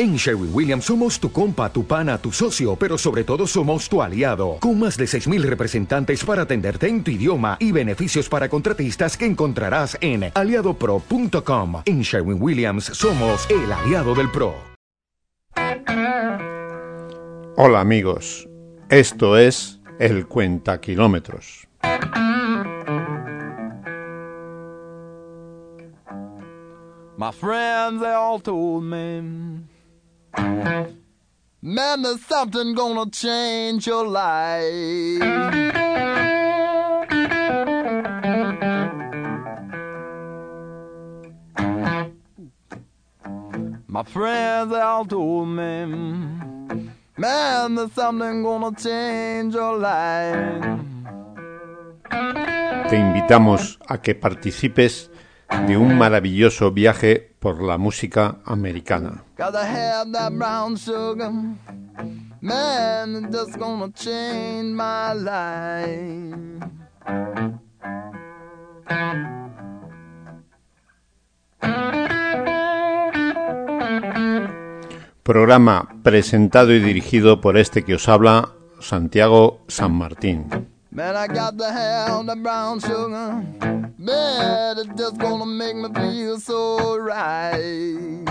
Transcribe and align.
En 0.00 0.14
Sherwin 0.14 0.50
Williams 0.54 0.84
somos 0.84 1.18
tu 1.18 1.32
compa, 1.32 1.72
tu 1.72 1.84
pana, 1.84 2.18
tu 2.18 2.30
socio, 2.30 2.76
pero 2.76 2.96
sobre 2.96 3.24
todo 3.24 3.48
somos 3.48 3.88
tu 3.88 4.00
aliado, 4.00 4.58
con 4.60 4.78
más 4.78 4.96
de 4.96 5.06
6.000 5.06 5.42
representantes 5.42 6.24
para 6.24 6.42
atenderte 6.42 6.86
en 6.86 7.02
tu 7.02 7.10
idioma 7.10 7.56
y 7.58 7.72
beneficios 7.72 8.28
para 8.28 8.48
contratistas 8.48 9.16
que 9.16 9.26
encontrarás 9.26 9.98
en 10.00 10.30
aliadopro.com. 10.32 11.82
En 11.84 12.02
Sherwin 12.02 12.40
Williams 12.40 12.84
somos 12.84 13.50
el 13.50 13.72
aliado 13.72 14.14
del 14.14 14.30
PRO. 14.30 14.54
Hola 17.56 17.80
amigos, 17.80 18.48
esto 18.90 19.36
es 19.36 19.80
El 19.98 20.28
Cuenta 20.28 20.80
Kilómetros. 20.80 21.66
My 27.16 27.32
friends, 27.32 28.00
they 28.00 28.12
all 28.12 28.38
told 28.38 28.84
me, 28.84 29.66
man, 31.62 32.02
there's 32.02 32.24
something 32.26 32.74
gonna 32.74 33.10
change 33.10 33.86
your 33.86 34.06
life. 34.06 35.22
My 43.86 44.02
friends, 44.04 44.72
all 44.72 45.04
told 45.06 45.48
me, 45.48 45.86
man, 47.16 47.74
there's 47.74 47.92
something 47.92 48.42
gonna 48.42 48.76
change 48.76 49.54
your 49.54 49.78
life. 49.78 50.78
Te 52.88 52.96
invitamos 52.96 53.78
a 53.86 53.98
que 53.98 54.14
participes 54.14 55.10
de 55.66 55.76
un 55.76 55.96
maravilloso 55.96 56.72
viaje 56.72 57.34
por 57.38 57.62
la 57.62 57.78
música 57.78 58.38
americana. 58.44 59.24
Programa 75.22 75.88
presentado 76.02 76.72
y 76.72 76.80
dirigido 76.80 77.40
por 77.40 77.58
este 77.58 77.84
que 77.84 77.94
os 77.94 78.08
habla, 78.08 78.50
Santiago 78.80 79.64
San 79.68 79.92
Martín. 79.92 80.77
Man, 80.98 81.14
I 81.14 81.28
got 81.28 81.56
to 81.58 81.70
have 81.70 82.26
that 82.26 82.42
brown 82.42 82.80
sugar. 82.80 83.44
Man, 83.98 84.78
it's 84.78 84.90
just 84.96 85.16
gonna 85.18 85.46
make 85.46 85.76
me 85.76 85.88
feel 85.94 86.40
so 86.40 86.98
right. 86.98 88.24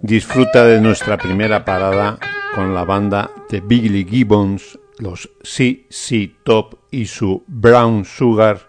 Disfruta 0.00 0.64
de 0.64 0.80
nuestra 0.80 1.18
primera 1.18 1.66
parada 1.66 2.18
con 2.54 2.72
la 2.72 2.84
banda 2.84 3.30
de 3.50 3.60
Billy 3.60 4.06
Gibbons, 4.06 4.78
los 4.98 5.30
CC 5.42 6.32
Top 6.42 6.74
y 6.90 7.06
su 7.06 7.44
Brown 7.46 8.04
Sugar 8.04 8.68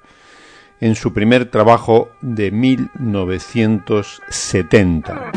en 0.80 0.94
su 0.96 1.12
primer 1.14 1.50
trabajo 1.50 2.10
de 2.22 2.52
1970. 2.52 5.32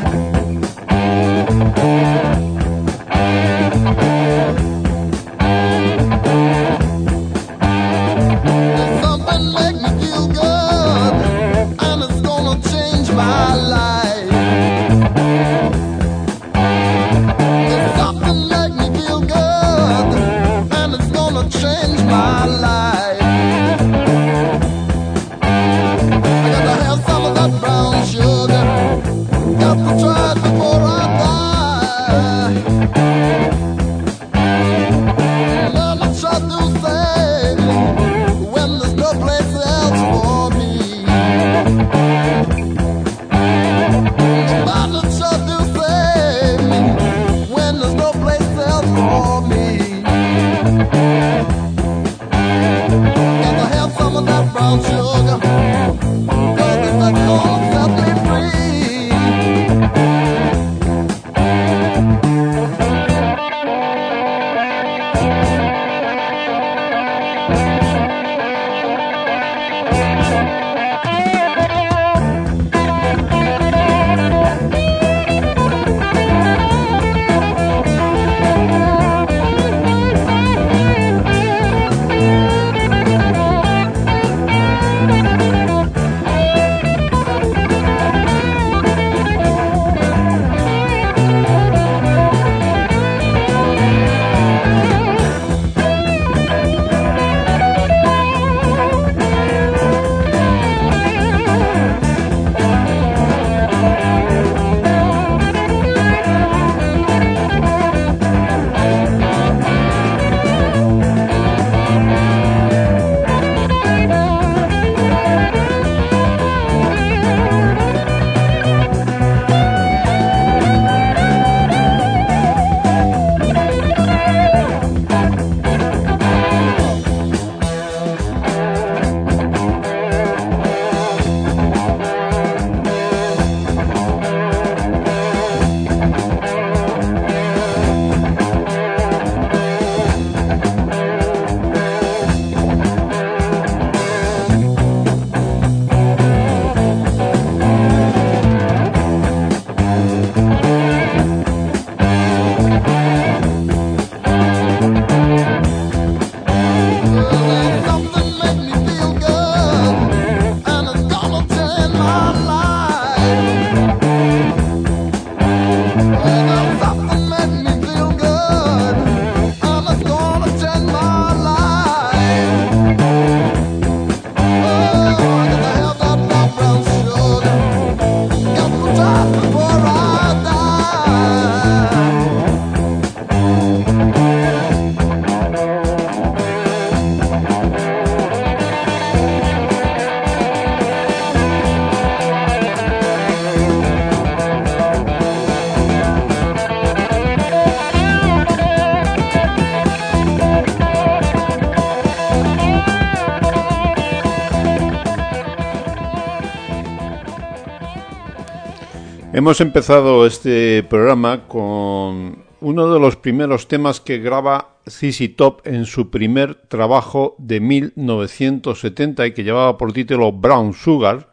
Hemos 209.41 209.63
empezado 209.63 210.27
este 210.27 210.83
programa 210.83 211.49
con 211.49 212.45
uno 212.61 212.93
de 212.93 213.01
los 213.01 213.17
primeros 213.17 213.69
temas 213.69 213.99
que 213.99 214.19
graba 214.19 214.77
CC 214.87 215.29
Top 215.29 215.63
en 215.67 215.87
su 215.87 216.11
primer 216.11 216.57
trabajo 216.69 217.37
de 217.39 217.59
1970 217.59 219.27
y 219.27 219.33
que 219.33 219.43
llevaba 219.43 219.79
por 219.79 219.95
título 219.95 220.31
Brown 220.31 220.75
Sugar, 220.75 221.31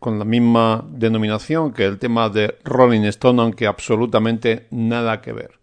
con 0.00 0.18
la 0.18 0.24
misma 0.24 0.82
denominación 0.90 1.74
que 1.74 1.84
el 1.84 1.98
tema 1.98 2.30
de 2.30 2.56
Rolling 2.64 3.02
Stone, 3.02 3.42
aunque 3.42 3.66
absolutamente 3.66 4.66
nada 4.70 5.20
que 5.20 5.34
ver. 5.34 5.57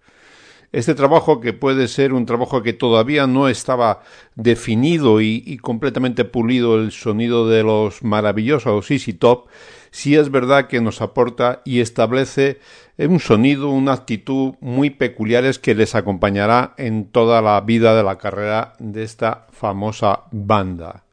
Este 0.75 0.94
trabajo, 0.94 1.39
que 1.39 1.54
puede 1.54 1.88
ser 1.88 2.12
un 2.12 2.25
trabajo 2.25 2.62
que 2.62 2.74
todavía 2.74 3.27
no 3.27 3.48
estaba 3.48 4.01
definido 4.36 5.22
y, 5.22 5.57
completamente 5.62 6.25
pulido 6.25 6.75
el 6.75 6.92
sonido 6.92 7.48
de 7.48 7.63
los 7.63 8.04
maravillosos 8.04 8.86
CC 8.86 9.13
Top, 9.13 9.48
sí 9.92 10.18
es 10.18 10.31
verdad 10.31 10.68
que 10.68 10.81
nos 10.81 11.00
aporta 11.01 11.62
y 11.63 11.80
establece 11.80 12.60
un 12.98 13.22
sonido, 13.22 13.69
una 13.69 13.94
actitud 13.94 14.56
muy 14.60 14.89
peculiares 14.89 15.60
que 15.60 15.75
les 15.75 15.95
acompañará 15.95 16.74
en 16.75 17.06
toda 17.06 17.42
la 17.42 17.62
vida 17.62 17.95
de 17.95 18.04
la 18.04 18.18
carrera 18.18 18.74
de 18.77 19.04
esta 19.04 19.48
famosa 19.51 20.24
banda. 20.31 21.06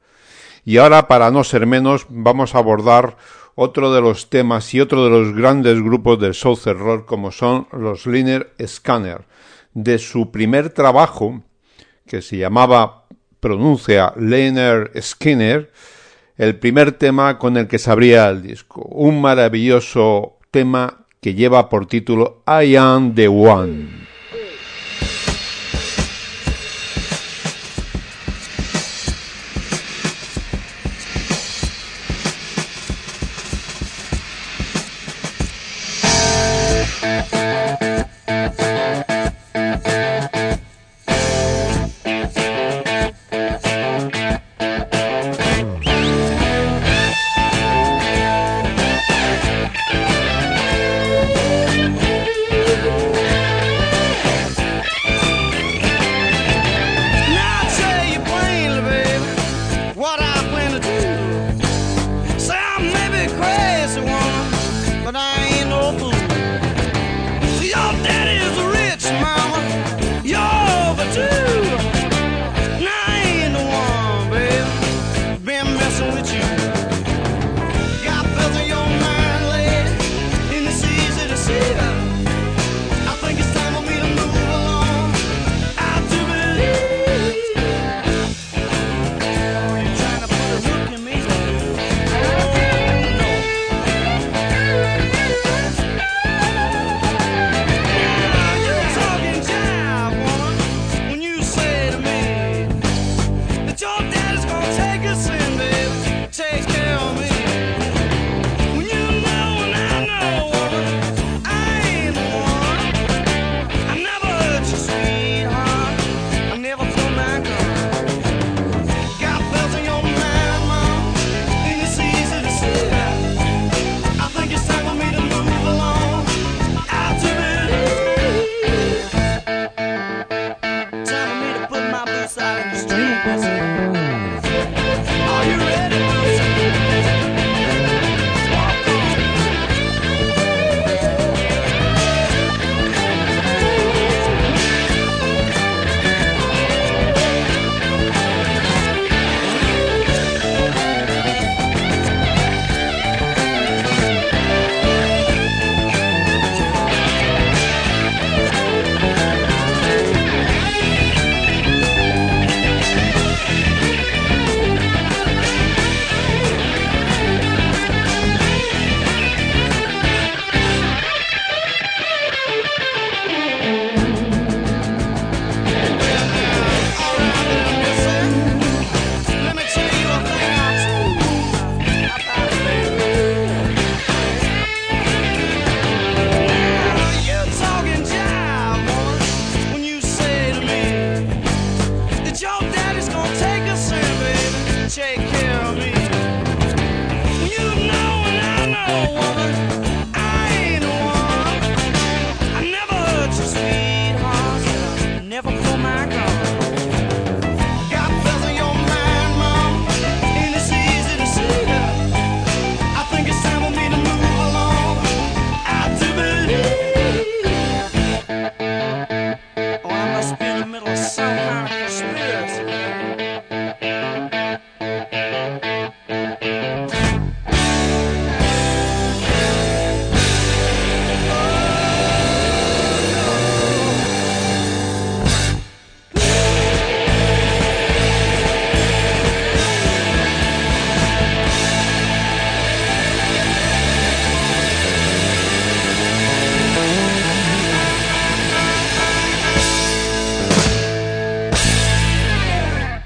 Y 0.64 0.78
ahora, 0.78 1.06
para 1.06 1.30
no 1.30 1.44
ser 1.44 1.68
menos, 1.68 2.06
vamos 2.08 2.56
a 2.56 2.58
abordar 2.58 3.16
otro 3.54 3.92
de 3.92 4.00
los 4.00 4.30
temas 4.30 4.72
y 4.74 4.80
otro 4.80 5.04
de 5.04 5.10
los 5.10 5.34
grandes 5.34 5.82
grupos 5.82 6.18
del 6.20 6.34
Southern 6.34 6.78
Rock 6.78 7.06
como 7.06 7.30
son 7.30 7.66
los 7.72 8.06
Liner 8.06 8.52
Scanner. 8.64 9.22
De 9.74 9.98
su 9.98 10.30
primer 10.30 10.70
trabajo, 10.70 11.42
que 12.06 12.22
se 12.22 12.36
llamaba, 12.36 13.04
pronuncia 13.40 14.12
Liner 14.16 14.92
Skinner, 15.00 15.70
el 16.36 16.58
primer 16.58 16.92
tema 16.92 17.38
con 17.38 17.56
el 17.56 17.68
que 17.68 17.78
se 17.78 17.90
abría 17.90 18.28
el 18.28 18.42
disco. 18.42 18.82
Un 18.82 19.20
maravilloso 19.20 20.38
tema 20.50 21.06
que 21.20 21.34
lleva 21.34 21.68
por 21.68 21.86
título 21.86 22.42
I 22.46 22.76
Am 22.76 23.14
the 23.14 23.28
One. 23.28 24.01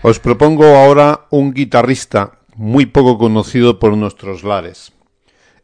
Os 0.06 0.20
propongo 0.20 0.78
ahora 0.78 1.26
un 1.30 1.52
guitarrista 1.52 2.38
muy 2.54 2.86
poco 2.86 3.18
conocido 3.18 3.80
por 3.80 3.96
nuestros 3.96 4.44
lares. 4.44 4.92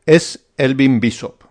Es 0.05 0.49
Elvin 0.57 0.99
Bishop. 0.99 1.45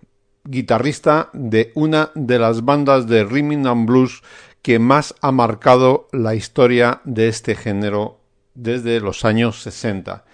guitarrista 0.44 1.30
de 1.32 1.72
una 1.74 2.12
de 2.16 2.38
las 2.38 2.66
bandas 2.66 3.08
de 3.08 3.24
rhythm 3.24 3.66
and 3.66 3.88
blues 3.88 4.24
que 4.62 4.78
más 4.78 5.16
ha 5.22 5.32
marcado 5.32 6.10
la 6.12 6.36
historia 6.36 7.00
de 7.06 7.30
este 7.30 7.56
género 7.56 8.20
desde 8.56 9.00
los 9.00 9.24
años 9.24 9.62
60, 9.62 10.26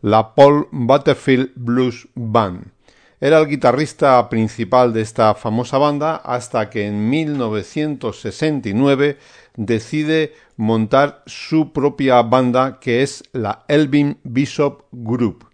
la 0.00 0.34
Paul 0.34 0.68
Butterfield 0.72 1.50
Blues 1.54 2.08
Band. 2.14 2.76
Era 3.18 3.40
el 3.40 3.48
guitarrista 3.48 4.28
principal 4.28 4.92
de 4.92 5.00
esta 5.00 5.34
famosa 5.34 5.78
banda 5.78 6.16
hasta 6.16 6.68
que 6.68 6.86
en 6.86 7.08
1969 7.08 9.16
decide 9.56 10.34
montar 10.56 11.22
su 11.26 11.72
propia 11.72 12.22
banda 12.22 12.78
que 12.80 13.02
es 13.02 13.24
la 13.32 13.64
Elvin 13.68 14.18
Bishop 14.22 14.84
Group. 14.92 15.46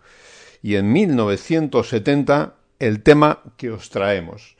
Y 0.62 0.76
en 0.76 0.92
1970 0.92 2.54
el 2.78 3.02
tema 3.02 3.40
que 3.56 3.70
os 3.70 3.90
traemos 3.90 4.56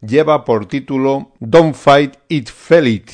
lleva 0.00 0.44
por 0.44 0.66
título 0.66 1.32
Don't 1.40 1.74
Fight 1.74 2.16
It 2.28 2.48
Fell 2.48 2.86
It. 2.86 3.10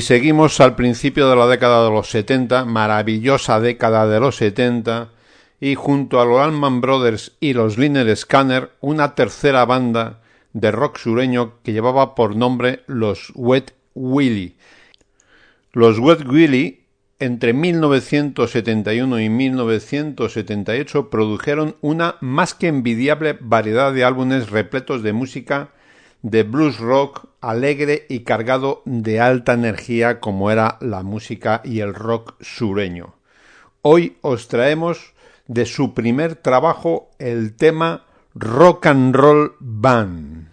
Y 0.00 0.02
seguimos 0.02 0.60
al 0.60 0.76
principio 0.76 1.28
de 1.28 1.36
la 1.36 1.46
década 1.46 1.84
de 1.84 1.90
los 1.90 2.08
70, 2.08 2.64
maravillosa 2.64 3.60
década 3.60 4.08
de 4.08 4.18
los 4.18 4.36
70, 4.36 5.10
y 5.60 5.74
junto 5.74 6.22
a 6.22 6.24
los 6.24 6.40
Allman 6.40 6.80
Brothers 6.80 7.36
y 7.38 7.52
los 7.52 7.76
Liner 7.76 8.16
Scanner, 8.16 8.70
una 8.80 9.14
tercera 9.14 9.66
banda 9.66 10.22
de 10.54 10.70
rock 10.70 10.96
sureño 10.96 11.60
que 11.62 11.74
llevaba 11.74 12.14
por 12.14 12.34
nombre 12.34 12.82
los 12.86 13.30
Wet 13.34 13.74
Willy. 13.92 14.56
Los 15.72 15.98
Wet 15.98 16.26
Willy, 16.26 16.86
entre 17.18 17.52
1971 17.52 19.20
y 19.20 19.28
1978, 19.28 21.10
produjeron 21.10 21.76
una 21.82 22.16
más 22.22 22.54
que 22.54 22.68
envidiable 22.68 23.36
variedad 23.38 23.92
de 23.92 24.04
álbumes 24.04 24.48
repletos 24.48 25.02
de 25.02 25.12
música 25.12 25.72
de 26.22 26.42
blues 26.42 26.78
rock 26.78 27.26
alegre 27.40 28.06
y 28.08 28.20
cargado 28.20 28.82
de 28.84 29.20
alta 29.20 29.54
energía 29.54 30.20
como 30.20 30.50
era 30.50 30.76
la 30.80 31.02
música 31.02 31.62
y 31.64 31.80
el 31.80 31.94
rock 31.94 32.34
sureño. 32.40 33.14
Hoy 33.82 34.18
os 34.20 34.48
traemos 34.48 35.14
de 35.46 35.66
su 35.66 35.94
primer 35.94 36.36
trabajo 36.36 37.10
el 37.18 37.56
tema 37.56 38.04
Rock 38.34 38.86
and 38.86 39.14
Roll 39.14 39.56
Band. 39.58 40.48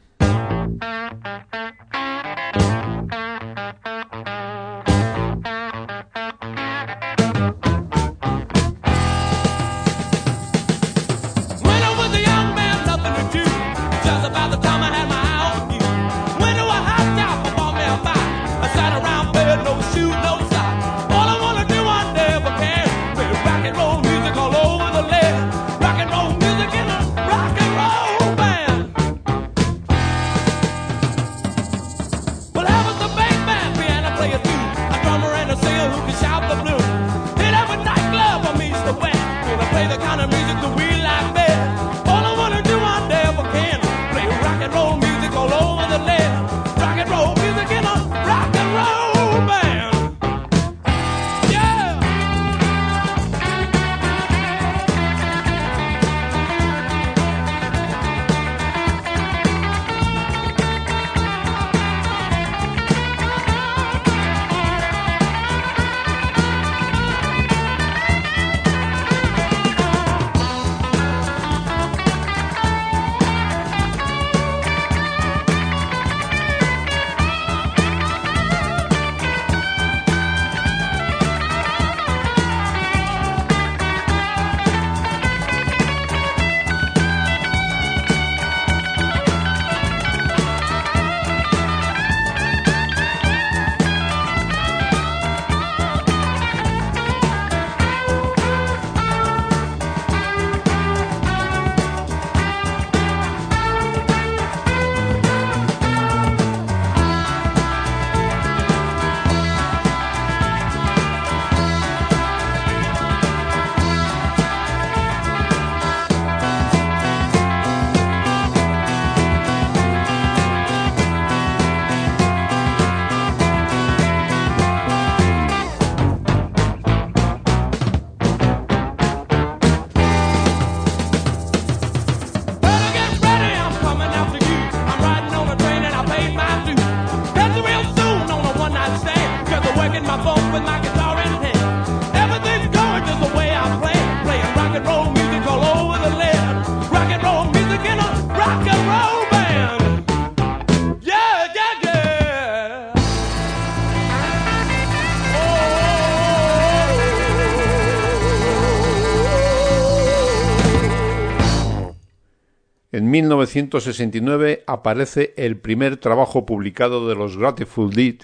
En 163.08 163.12
1969 163.12 164.66
aparece 164.68 165.34
el 165.38 165.56
primer 165.56 165.96
trabajo 165.96 166.46
publicado 166.46 167.08
de 167.08 167.16
los 167.16 167.38
Grateful 167.38 167.92
Dead, 167.92 168.16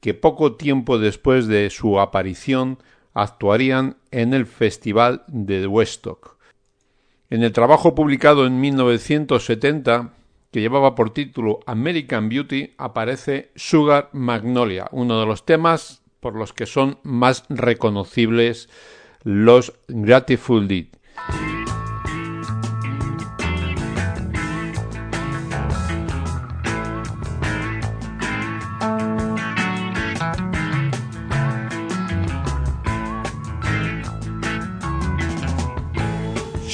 que 0.00 0.12
poco 0.12 0.56
tiempo 0.56 0.98
después 0.98 1.46
de 1.46 1.70
su 1.70 1.98
aparición 1.98 2.76
actuarían 3.14 3.96
en 4.10 4.34
el 4.34 4.44
Festival 4.44 5.24
de 5.28 5.66
Woodstock. 5.66 6.36
En 7.30 7.44
el 7.44 7.52
trabajo 7.52 7.94
publicado 7.94 8.46
en 8.46 8.60
1970, 8.60 10.12
que 10.50 10.60
llevaba 10.60 10.94
por 10.94 11.14
título 11.14 11.60
American 11.64 12.28
Beauty, 12.28 12.74
aparece 12.76 13.52
Sugar 13.56 14.10
Magnolia, 14.12 14.86
uno 14.92 15.18
de 15.18 15.24
los 15.24 15.46
temas 15.46 16.02
por 16.20 16.34
los 16.34 16.52
que 16.52 16.66
son 16.66 16.98
más 17.04 17.44
reconocibles 17.48 18.68
los 19.22 19.72
Grateful 19.88 20.68
Dead. 20.68 20.88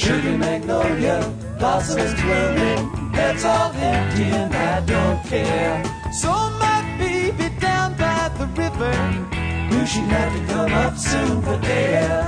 Sugar 0.03 0.37
magnolia, 0.37 1.33
blossoms 1.57 2.13
blooming, 2.21 3.11
that's 3.13 3.45
all 3.45 3.71
empty 3.71 4.23
and 4.23 4.53
I 4.53 4.81
don't 4.81 5.23
care. 5.23 5.81
So 6.11 6.29
my 6.59 6.83
baby 6.99 7.47
down 7.57 7.95
by 7.95 8.27
the 8.37 8.47
river, 8.47 8.91
knew 9.69 9.85
she'd 9.85 10.11
have 10.11 10.33
to 10.35 10.53
come 10.53 10.73
up 10.73 10.97
soon 10.97 11.41
for 11.41 11.57
air. 11.63 12.19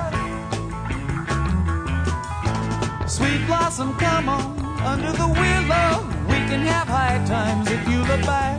Sweet 3.10 3.46
blossom, 3.46 3.94
come 3.98 4.30
on, 4.30 4.58
under 4.80 5.12
the 5.12 5.28
willow, 5.28 6.08
we 6.30 6.40
can 6.48 6.62
have 6.62 6.88
high 6.88 7.22
times 7.26 7.70
if 7.70 7.86
you 7.90 8.00
look 8.08 8.22
back. 8.22 8.58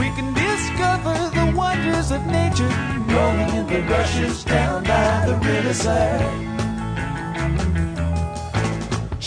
We 0.00 0.06
can 0.16 0.34
discover 0.34 1.14
the 1.38 1.56
wonders 1.56 2.10
of 2.10 2.26
nature, 2.26 2.74
rolling 3.14 3.54
in 3.54 3.66
the 3.68 3.82
rushes 3.88 4.42
down 4.42 4.82
by 4.82 5.24
the 5.24 5.36
riverside. 5.36 6.53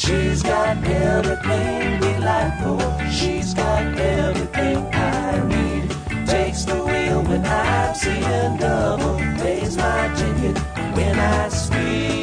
She's 0.08 0.42
got 0.42 0.78
everything 0.86 2.00
delightful. 2.00 2.80
She's 3.12 3.54
got 3.54 3.84
everything 4.00 4.78
I 4.94 5.44
need. 5.44 6.26
Takes 6.26 6.64
the 6.64 6.76
wheel 6.76 7.24
when 7.24 7.46
I'm 7.46 7.94
seeing 7.94 8.56
double. 8.56 9.18
Pays 9.44 9.76
my 9.76 10.08
ticket 10.16 10.58
when 10.96 11.20
I 11.20 11.50
speak. 11.50 12.17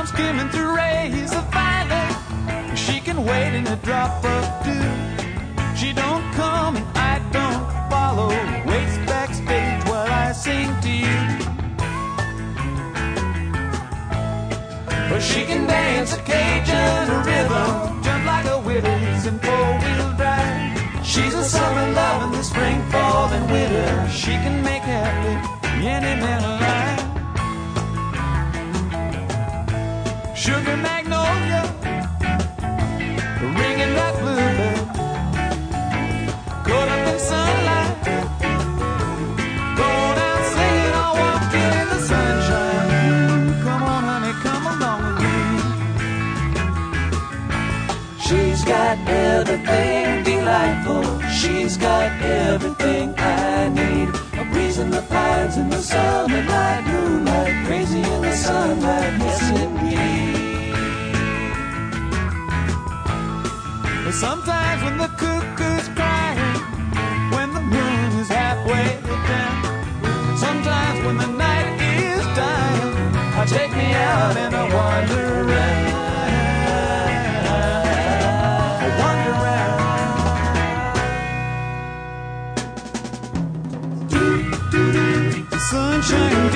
She 0.00 0.06
comes 0.06 0.18
skimming 0.18 0.48
through 0.48 0.76
rays 0.76 1.32
of 1.34 1.44
violet. 1.52 2.78
She 2.78 3.00
can 3.00 3.22
wait 3.22 3.52
in 3.54 3.66
a 3.66 3.76
drop 3.76 4.24
of 4.24 4.64
dew. 4.64 5.76
She 5.76 5.92
don't 5.92 6.24
come 6.32 6.76
and 6.76 6.86
I 6.96 7.18
don't 7.30 7.64
follow. 7.90 8.28
Waits 8.64 8.96
backstage 9.04 9.84
while 9.84 10.10
I 10.10 10.32
sing 10.32 10.70
to 10.84 10.90
you. 11.04 11.20
But 15.10 15.20
she 15.20 15.44
can 15.44 15.66
dance 15.66 16.14
a 16.14 16.22
Cajun 16.22 17.08
rhythm, 17.26 18.02
jump 18.02 18.24
like 18.24 18.46
a 18.46 18.58
whiz 18.58 19.26
in 19.26 19.38
four-wheel 19.38 20.12
drive. 20.16 21.04
She's 21.04 21.34
a 21.34 21.44
summer 21.44 21.92
love 21.92 22.22
in 22.24 22.32
the 22.38 22.42
spring, 22.42 22.80
fall, 22.90 23.28
and 23.28 23.52
winter. 23.52 24.08
She 24.10 24.32
can 24.32 24.62
make 24.62 24.82
happy 24.82 25.84
any 25.84 26.20
man 26.22 26.42
alive. 26.42 26.99
Sugar 30.40 30.76
magnolia, 30.78 31.62
ringing 33.42 33.92
that 33.92 34.14
bluebird, 34.20 34.88
caught 36.64 36.88
up 36.88 37.08
in 37.12 37.18
sunlight. 37.20 37.96
Going 39.76 40.18
out 40.28 40.44
singing, 40.54 40.94
all 41.02 41.14
walking 41.20 41.72
in 41.80 41.86
the 41.92 42.00
sunshine. 42.08 43.52
Come 43.64 43.82
on, 43.82 44.02
honey, 44.10 44.34
come 44.40 44.64
along 44.72 45.00
with 45.04 45.18
me. 45.24 45.36
She's 48.24 48.60
got 48.64 48.96
everything 49.06 50.24
delightful. 50.24 51.04
She's 51.28 51.76
got 51.76 52.10
everything 52.22 53.14
I 53.18 53.68
need. 53.68 54.08
A 54.40 54.44
breeze 54.50 54.78
in 54.78 54.88
the 54.90 55.02
pines 55.02 55.58
in 55.58 55.68
the 55.68 55.82
summer 55.82 56.42
night, 56.42 56.86
moonlight, 56.86 57.66
crazy 57.66 58.00
in 58.00 58.22
the 58.22 58.34
sunlight. 58.34 59.18
Yes, 59.20 59.50
indeed. 59.50 60.29
But 64.10 64.16
sometimes 64.16 64.82
when 64.82 64.98
the 64.98 65.06
cuckoo's 65.06 65.86
crying, 65.94 66.56
when 67.30 67.54
the 67.54 67.60
moon 67.60 68.18
is 68.18 68.28
halfway 68.28 68.98
down, 69.28 70.36
sometimes 70.36 71.06
when 71.06 71.16
the 71.16 71.28
night 71.28 71.78
is 71.78 72.24
dying, 72.34 72.92
I 73.38 73.46
take 73.46 73.70
me 73.70 73.94
out 73.94 74.36
and 74.36 74.52
I 74.52 74.74
wander 74.74 75.42
around. 75.44 75.90
Sunshine 85.70 86.49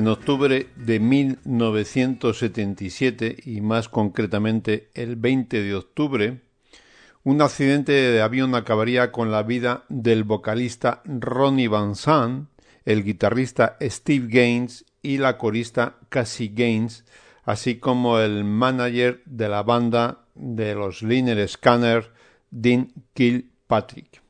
En 0.00 0.08
octubre 0.08 0.66
de 0.76 0.98
1977, 0.98 3.36
y 3.44 3.60
más 3.60 3.90
concretamente 3.90 4.88
el 4.94 5.16
20 5.16 5.62
de 5.62 5.74
octubre, 5.74 6.40
un 7.22 7.42
accidente 7.42 7.92
de 7.92 8.22
avión 8.22 8.54
acabaría 8.54 9.12
con 9.12 9.30
la 9.30 9.42
vida 9.42 9.84
del 9.90 10.24
vocalista 10.24 11.02
Ronnie 11.04 11.68
Van 11.68 11.96
Zant, 11.96 12.48
el 12.86 13.04
guitarrista 13.04 13.76
Steve 13.82 14.28
Gaines 14.30 14.86
y 15.02 15.18
la 15.18 15.36
corista 15.36 15.96
Cassie 16.08 16.52
Gaines, 16.54 17.04
así 17.44 17.74
como 17.74 18.20
el 18.20 18.44
manager 18.44 19.20
de 19.26 19.50
la 19.50 19.62
banda 19.62 20.24
de 20.34 20.74
los 20.74 21.02
Liner 21.02 21.46
Scanner, 21.46 22.10
Dean 22.50 22.90
Kilpatrick. 23.12 24.22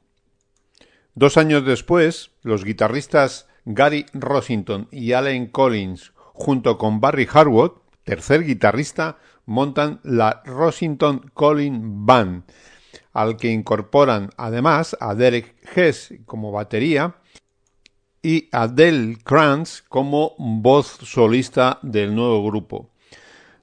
Dos 1.14 1.36
años 1.36 1.64
después, 1.64 2.32
los 2.42 2.64
guitarristas 2.64 3.46
Gary 3.64 4.06
Rossington 4.12 4.88
y 4.90 5.12
Allen 5.12 5.46
Collins, 5.46 6.12
junto 6.32 6.78
con 6.78 7.00
Barry 7.00 7.28
Harwood, 7.32 7.72
tercer 8.04 8.44
guitarrista, 8.44 9.18
montan 9.46 10.00
la 10.04 10.42
Rossington 10.44 11.30
Collins 11.34 11.80
Band, 11.82 12.44
al 13.12 13.36
que 13.36 13.50
incorporan 13.50 14.30
además 14.36 14.96
a 15.00 15.14
Derek 15.14 15.54
Hess 15.74 16.14
como 16.26 16.52
batería 16.52 17.16
y 18.22 18.48
a 18.52 18.68
Dale 18.68 19.16
Krantz 19.24 19.82
como 19.88 20.34
voz 20.38 20.86
solista 21.02 21.78
del 21.82 22.14
nuevo 22.14 22.44
grupo. 22.44 22.90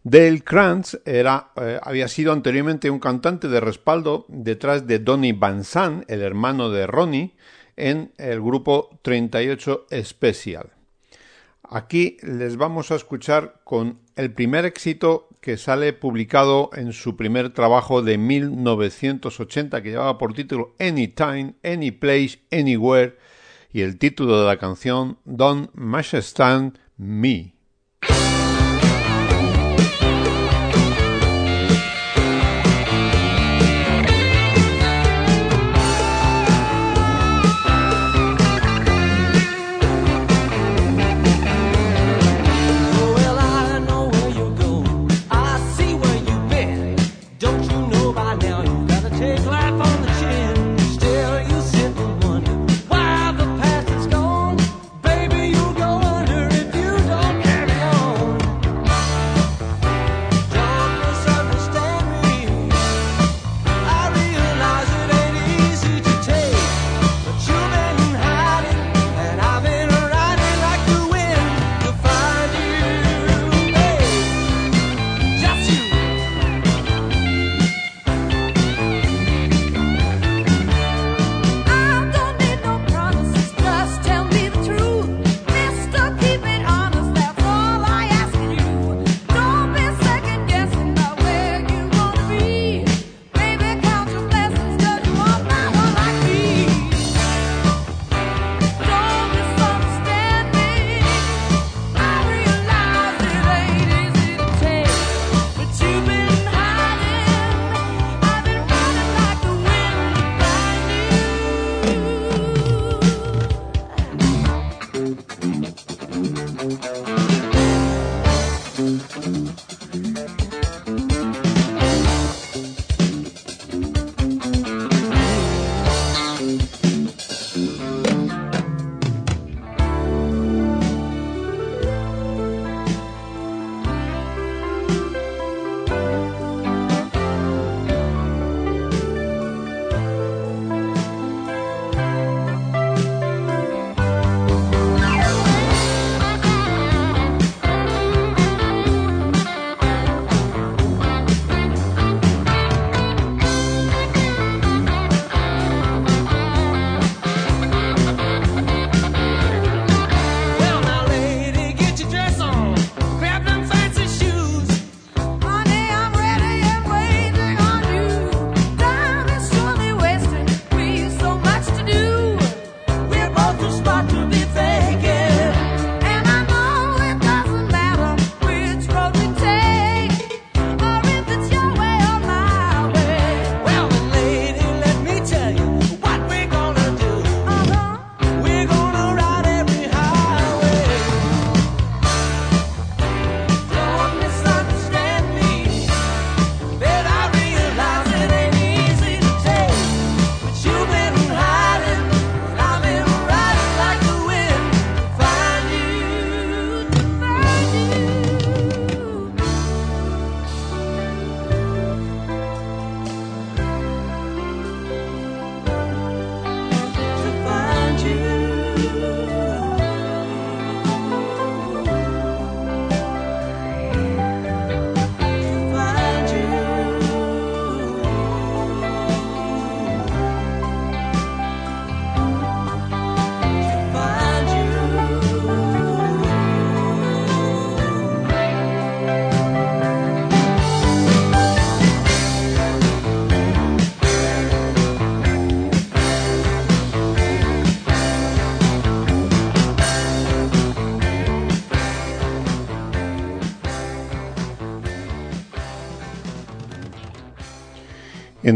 Dale 0.04 0.42
Krantz 0.42 0.98
era, 1.06 1.52
eh, 1.58 1.80
había 1.84 2.08
sido 2.08 2.32
anteriormente 2.32 2.90
un 2.90 3.00
cantante 3.00 3.50
de 3.50 3.60
respaldo 3.60 4.26
detrás 4.30 4.88
de 4.88 5.00
Donny 5.00 5.34
Van 5.34 5.64
Sant, 5.64 6.10
el 6.10 6.22
hermano 6.22 6.70
de 6.70 6.88
Ronnie, 6.88 7.36
en 7.78 8.12
el 8.18 8.42
grupo 8.42 8.90
38 9.04 9.88
Special. 10.04 10.72
Aquí 11.70 12.18
les 12.22 12.58
vamos 12.58 12.92
a 12.92 12.96
escuchar 12.96 13.62
con 13.64 14.00
el 14.16 14.32
primer 14.32 14.66
éxito 14.66 15.28
que 15.42 15.58
sale 15.58 15.94
publicado 15.94 16.70
en 16.74 16.94
su 16.94 17.16
primer 17.16 17.54
trabajo 17.54 18.02
de 18.02 18.18
1980 18.18 19.82
que 19.82 19.90
llevaba 19.92 20.18
por 20.18 20.34
título 20.34 20.76
Anytime, 20.80 21.56
Anyplace, 21.64 22.40
Anywhere 22.52 23.18
y 23.72 23.82
el 23.82 23.98
título 23.98 24.40
de 24.40 24.48
la 24.48 24.58
canción 24.58 25.18
Don't 25.26 25.70
Stand 26.14 26.80
Me. 26.98 27.57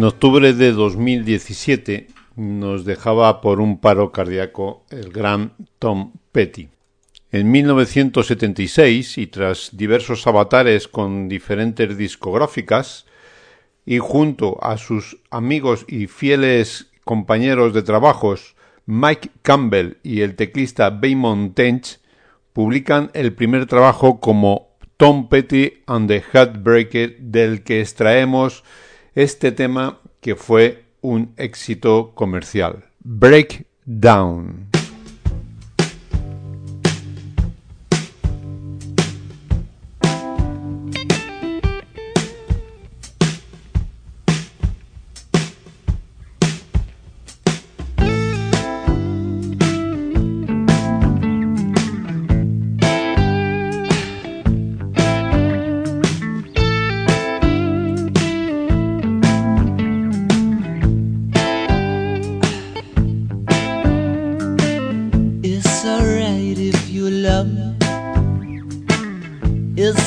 En 0.02 0.06
octubre 0.06 0.52
de 0.54 0.72
2017 0.72 2.08
nos 2.36 2.86
dejaba 2.86 3.40
por 3.40 3.62
un 3.62 3.80
paro 3.80 4.12
cardíaco 4.12 4.84
el 4.90 5.12
gran 5.12 5.54
Tom 5.78 6.14
Petty. 6.32 6.70
En 7.32 7.52
1976, 7.52 9.20
y 9.20 9.28
tras 9.28 9.70
diversos 9.78 10.26
avatares 10.26 10.88
con 10.88 11.30
diferentes 11.30 11.96
discográficas, 11.96 13.06
y 13.86 14.00
junto 14.00 14.58
a 14.64 14.80
sus 14.80 15.20
amigos 15.30 15.86
y 15.88 16.08
fieles 16.08 16.90
compañeros 17.04 17.72
de 17.72 17.84
trabajos 17.84 18.56
Mike 18.88 19.30
Campbell 19.44 19.98
y 20.02 20.22
el 20.22 20.36
teclista 20.36 20.90
Baymon 20.90 21.54
Tench, 21.54 22.00
publican 22.54 23.12
el 23.14 23.36
primer 23.36 23.68
trabajo 23.68 24.20
como 24.20 24.70
Tom 24.98 25.30
Petty 25.30 25.84
and 25.86 26.08
the 26.08 26.24
Heartbreaker 26.34 27.20
del 27.20 27.62
que 27.62 27.82
extraemos 27.82 28.64
este 29.16 29.52
tema 29.52 30.00
que 30.20 30.36
fue 30.36 30.86
un 31.02 31.34
éxito 31.38 32.12
comercial. 32.16 32.86
Breakdown. 33.04 34.71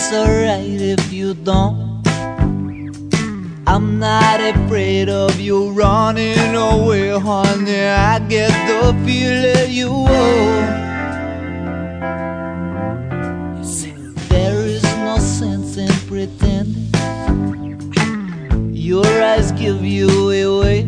It's 0.06 0.12
alright 0.12 0.82
if 0.82 1.10
you 1.10 1.32
don't. 1.32 2.06
I'm 3.66 3.98
not 3.98 4.38
afraid 4.38 5.08
of 5.08 5.40
you 5.40 5.70
running 5.70 6.54
away, 6.54 7.08
honey. 7.08 7.86
I 7.86 8.18
get 8.18 8.52
the 8.68 8.92
feeling 9.06 9.72
you 9.72 9.88
owe. 9.88 10.60
There 14.28 14.60
is 14.66 14.82
no 14.82 15.16
sense 15.16 15.78
in 15.78 15.88
pretending. 16.06 16.92
Your 18.74 19.06
eyes 19.06 19.52
give 19.52 19.82
you 19.82 20.10
away. 20.44 20.82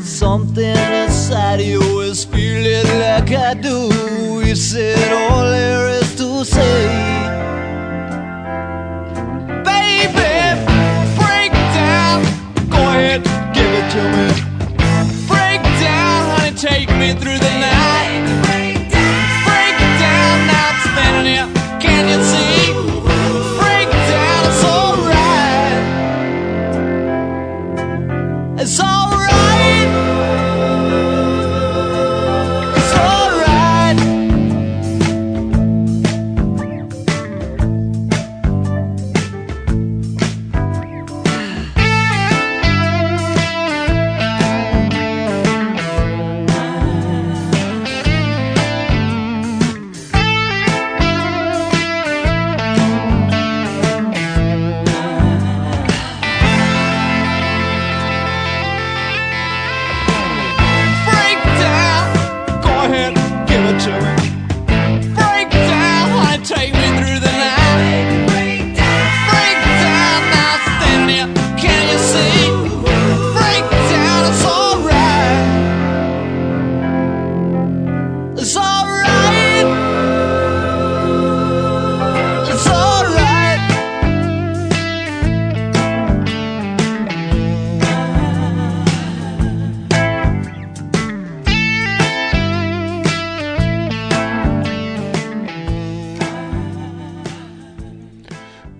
Something 0.00 0.78
inside 1.04 1.60
you 1.60 2.00
is 2.00 2.24
feeling 2.24 2.88
like 2.98 3.30
I 3.30 3.52
do. 3.52 3.90
You 4.42 4.56
said 4.56 5.12
all 5.12 5.44
there 5.44 5.88
is 6.00 6.16
to 6.16 6.46
say? 6.46 6.71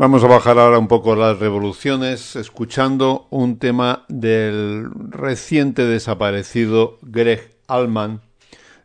Vamos 0.03 0.25
a 0.25 0.27
bajar 0.27 0.59
ahora 0.59 0.81
un 0.81 0.89
poco 0.89 1.15
las 1.15 1.39
revoluciones 1.39 2.35
escuchando 2.35 3.29
un 3.31 3.61
tema 3.61 4.05
del 4.09 4.91
reciente 5.11 5.85
desaparecido 5.85 6.99
Greg 7.03 7.55
Allman, 7.69 8.21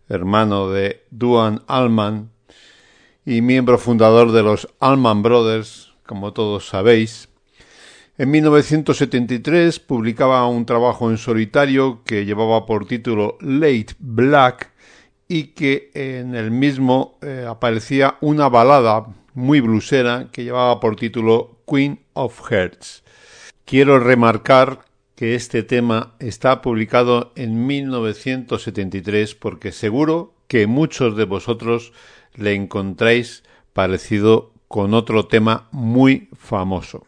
hermano 0.10 0.70
de 0.70 1.02
Duane 1.10 1.62
Allman 1.66 2.30
y 3.26 3.42
miembro 3.42 3.80
fundador 3.80 4.32
de 4.32 4.44
los 4.44 4.70
Allman 4.80 5.24
Brothers, 5.24 5.92
como 6.06 6.34
todos 6.34 6.68
sabéis. 6.68 7.30
En 8.20 8.30
1973 8.30 9.80
publicaba 9.80 10.48
un 10.48 10.68
trabajo 10.68 11.10
en 11.10 11.18
solitario 11.18 12.04
que 12.06 12.26
llevaba 12.26 12.68
por 12.68 12.86
título 12.86 13.40
Late 13.42 13.96
Black 13.98 14.72
y 15.28 15.46
que 15.46 15.90
en 15.96 16.36
el 16.36 16.52
mismo 16.52 17.18
eh, 17.24 17.48
aparecía 17.50 18.18
una 18.22 18.50
balada 18.50 19.08
muy 19.38 19.62
blusera 19.62 20.30
que 20.32 20.44
llevaba 20.44 20.80
por 20.80 20.96
título 20.96 21.60
Queen 21.68 22.00
of 22.14 22.42
Hearts. 22.50 23.04
Quiero 23.66 24.00
remarcar 24.00 24.80
que 25.16 25.36
este 25.36 25.62
tema 25.62 26.16
está 26.18 26.64
publicado 26.64 27.34
en 27.36 27.68
1973 27.68 29.36
porque 29.36 29.72
seguro 29.72 30.34
que 30.48 30.66
muchos 30.66 31.16
de 31.16 31.26
vosotros 31.26 31.94
le 32.34 32.56
encontráis 32.56 33.44
parecido 33.74 34.54
con 34.68 34.96
otro 34.96 35.28
tema 35.28 35.68
muy 35.72 36.30
famoso. 36.36 37.07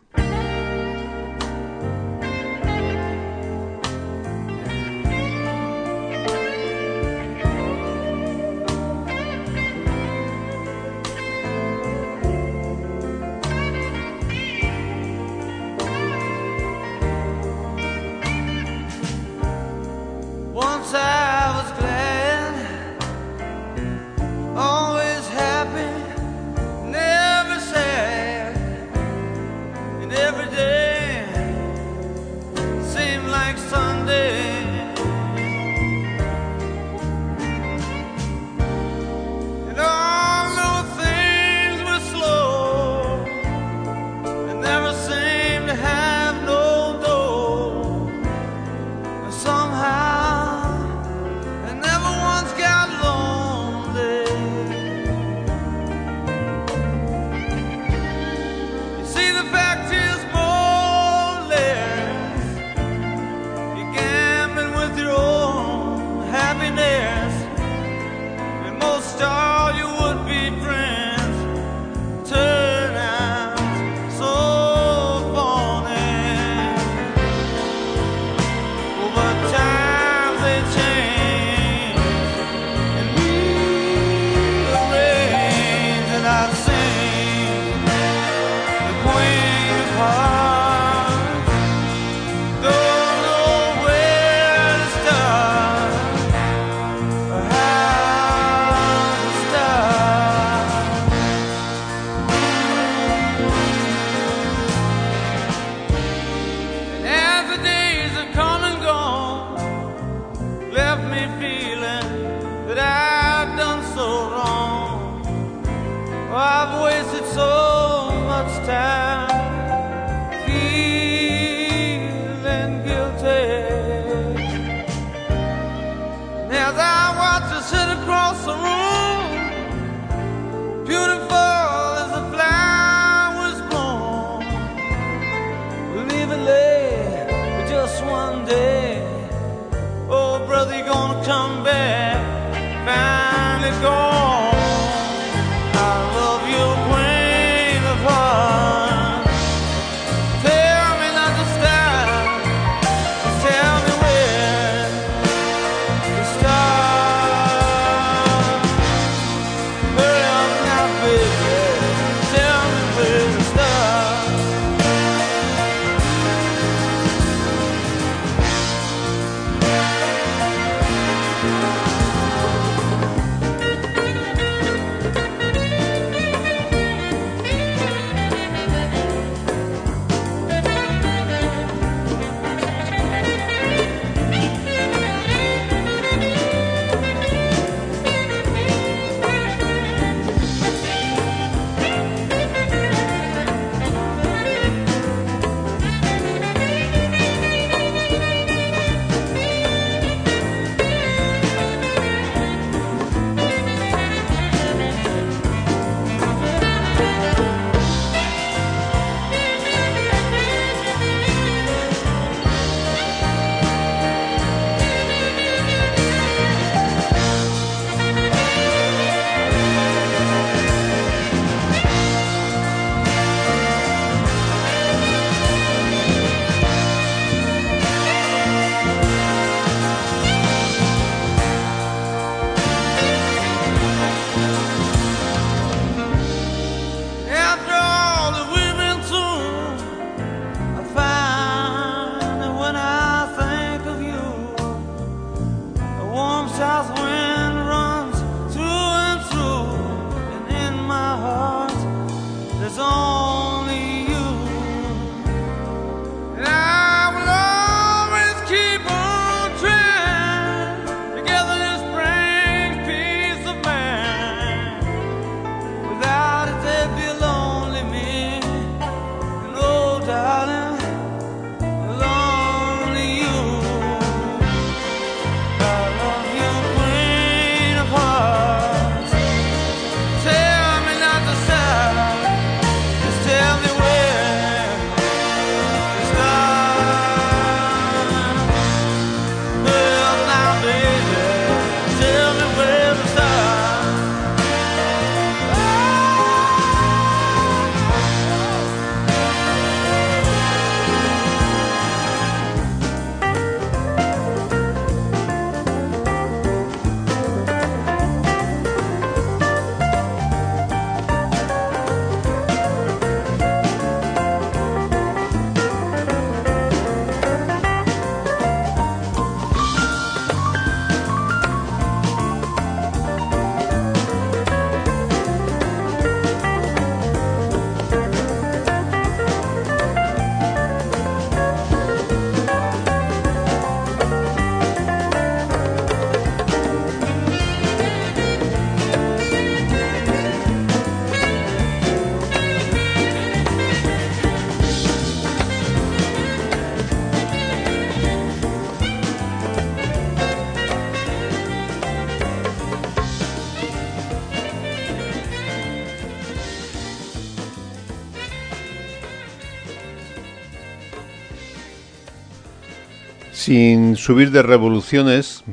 Sin 363.40 363.96
subir 363.96 364.32
de 364.32 364.44
revoluciones, 364.44 365.46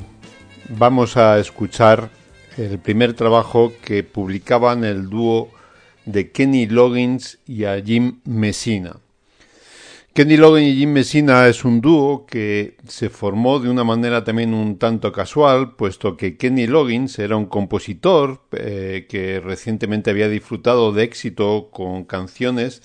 vamos 0.71 1.17
a 1.17 1.39
escuchar 1.39 2.11
el 2.57 2.81
primer 2.81 3.15
trabajo 3.15 3.75
que 3.81 4.03
publicaban 4.03 4.83
el 4.83 5.09
dúo 5.09 5.51
de 6.05 6.33
Kenny 6.33 6.67
Loggins 6.67 7.39
y 7.47 7.63
a 7.63 7.81
Jim 7.81 8.19
Messina. 8.25 8.97
Kenny 10.15 10.37
Loggins 10.37 10.75
y 10.75 10.79
Jim 10.79 10.95
Messina 10.95 11.47
es 11.47 11.65
un 11.65 11.81
dúo 11.81 12.27
que 12.27 12.77
se 12.89 13.09
formó 13.09 13.61
de 13.61 13.71
una 13.71 13.85
manera 13.85 14.25
también 14.25 14.53
un 14.53 14.79
tanto 14.79 15.13
casual, 15.13 15.77
puesto 15.77 16.17
que 16.17 16.37
Kenny 16.37 16.67
Loggins 16.67 17.21
era 17.21 17.37
un 17.37 17.47
compositor 17.47 18.43
eh, 18.51 19.07
que 19.09 19.39
recientemente 19.39 20.11
había 20.11 20.29
disfrutado 20.29 20.93
de 20.93 21.05
éxito 21.05 21.69
con 21.71 22.03
canciones 22.05 22.83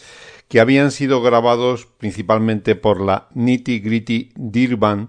que 0.51 0.59
habían 0.59 0.91
sido 0.91 1.21
grabados 1.21 1.87
principalmente 1.97 2.75
por 2.75 2.99
la 2.99 3.29
Nitty 3.35 3.79
Gritty 3.79 4.33
Dirban 4.35 5.07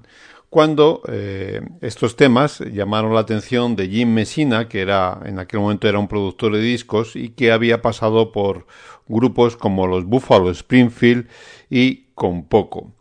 cuando 0.49 1.03
eh, 1.09 1.63
estos 1.81 2.15
temas 2.15 2.61
llamaron 2.61 3.13
la 3.13 3.23
atención 3.23 3.75
de 3.75 3.89
Jim 3.89 4.15
Messina, 4.15 4.69
que 4.69 4.83
era 4.83 5.19
en 5.25 5.41
aquel 5.41 5.59
momento 5.59 5.89
era 5.89 5.99
un 5.99 6.07
productor 6.07 6.53
de 6.53 6.61
discos 6.61 7.17
y 7.17 7.31
que 7.31 7.51
había 7.51 7.83
pasado 7.83 8.31
por 8.31 8.69
grupos 9.09 9.57
como 9.57 9.89
los 9.89 10.05
Buffalo 10.05 10.49
Springfield 10.49 11.27
y 11.69 12.05
Con 12.15 12.45
Poco. 12.45 12.93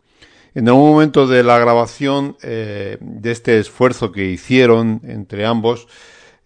En 0.56 0.66
algún 0.66 0.90
momento 0.90 1.28
de 1.28 1.44
la 1.44 1.60
grabación 1.60 2.36
eh, 2.42 2.98
de 3.00 3.30
este 3.30 3.60
esfuerzo 3.60 4.10
que 4.10 4.32
hicieron 4.32 5.00
entre 5.04 5.46
ambos, 5.46 5.86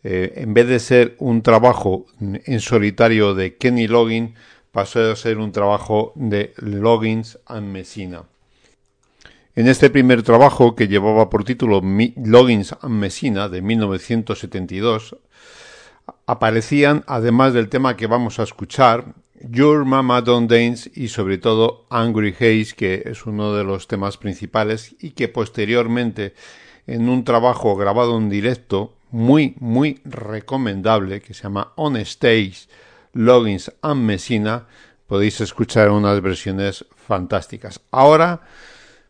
eh, 0.04 0.34
en 0.36 0.52
vez 0.52 0.68
de 0.68 0.78
ser 0.78 1.16
un 1.20 1.40
trabajo 1.40 2.04
en 2.20 2.60
solitario 2.60 3.34
de 3.34 3.56
Kenny 3.56 3.88
Loggin, 3.88 4.34
pasó 4.76 5.10
a 5.10 5.16
ser 5.16 5.38
un 5.38 5.52
trabajo 5.52 6.12
de 6.16 6.52
Loggins 6.58 7.38
and 7.46 7.72
Messina. 7.72 8.24
En 9.54 9.68
este 9.68 9.88
primer 9.88 10.22
trabajo, 10.22 10.74
que 10.76 10.86
llevaba 10.86 11.30
por 11.30 11.44
título 11.44 11.80
Loggins 11.80 12.76
and 12.82 12.92
Messina 12.92 13.48
de 13.48 13.62
1972, 13.62 15.16
aparecían, 16.26 17.04
además 17.06 17.54
del 17.54 17.70
tema 17.70 17.96
que 17.96 18.06
vamos 18.06 18.38
a 18.38 18.42
escuchar, 18.42 19.14
Your 19.48 19.86
Mama 19.86 20.20
Don't 20.20 20.50
Dance 20.50 20.90
y 20.94 21.08
sobre 21.08 21.38
todo 21.38 21.86
Angry 21.88 22.34
Haze, 22.34 22.74
que 22.76 23.02
es 23.06 23.24
uno 23.24 23.54
de 23.54 23.64
los 23.64 23.88
temas 23.88 24.18
principales 24.18 24.94
y 25.00 25.12
que 25.12 25.28
posteriormente 25.28 26.34
en 26.86 27.08
un 27.08 27.24
trabajo 27.24 27.76
grabado 27.76 28.18
en 28.18 28.28
directo 28.28 28.92
muy 29.10 29.54
muy 29.58 30.02
recomendable 30.04 31.22
que 31.22 31.32
se 31.32 31.44
llama 31.44 31.72
On 31.76 31.96
Stage 31.96 32.68
Logins 33.16 33.72
and 33.82 34.02
Messina 34.02 34.66
podéis 35.06 35.40
escuchar 35.40 35.90
unas 35.90 36.20
versiones 36.20 36.84
fantásticas. 36.94 37.80
Ahora 37.90 38.42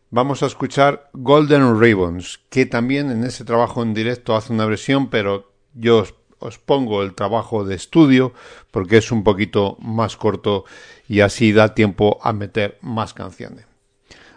vamos 0.09 0.41
a 0.41 0.47
escuchar 0.47 1.09
Golden 1.13 1.79
Ribbons, 1.79 2.39
que 2.49 2.65
también 2.65 3.11
en 3.11 3.23
ese 3.23 3.45
trabajo 3.45 3.83
en 3.83 3.93
directo 3.93 4.35
hace 4.35 4.53
una 4.53 4.65
versión, 4.65 5.09
pero 5.09 5.51
yo 5.73 5.99
os 5.99 6.13
os 6.39 6.57
pongo 6.57 7.03
el 7.03 7.13
trabajo 7.15 7.63
de 7.63 7.75
estudio 7.75 8.33
porque 8.71 8.97
es 8.97 9.11
un 9.11 9.23
poquito 9.23 9.77
más 9.79 10.17
corto 10.17 10.65
y 11.07 11.21
así 11.21 11.51
da 11.51 11.73
tiempo 11.73 12.19
a 12.21 12.33
meter 12.33 12.77
más 12.81 13.13
canciones. 13.13 13.65